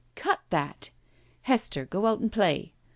[0.15, 0.89] "Cut that!
[1.43, 2.73] Hester, go out and play!